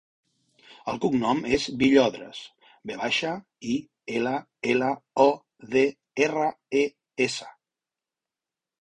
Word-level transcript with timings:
El 0.93 0.95
cognom 1.03 1.43
és 1.57 1.67
Villodres: 1.81 2.39
ve 2.91 2.97
baixa, 3.03 3.35
i, 3.75 3.77
ela, 4.17 4.35
ela, 4.75 4.91
o, 5.29 5.31
de, 5.77 5.87
erra, 6.29 6.53
e, 6.85 6.87
essa. 7.31 7.55